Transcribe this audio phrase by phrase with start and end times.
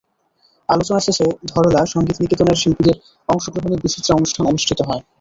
[0.69, 2.97] আলোচনা শেষে ধরলা সংগীত নিকেতনের শিল্পীদের
[3.29, 5.01] অংশগ্রহণে বিচিত্রা অনুষ্ঠান অনুষ্ঠিত হয়।